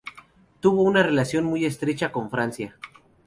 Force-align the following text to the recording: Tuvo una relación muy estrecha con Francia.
Tuvo 0.61 0.81
una 0.81 1.03
relación 1.03 1.43
muy 1.45 1.63
estrecha 1.63 2.11
con 2.11 2.31
Francia. 2.31 2.75